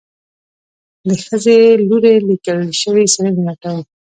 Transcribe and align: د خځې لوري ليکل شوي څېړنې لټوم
د 1.07 1.09
خځې 1.23 1.59
لوري 1.87 2.15
ليکل 2.27 2.59
شوي 2.81 3.03
څېړنې 3.13 3.41
لټوم 3.47 3.81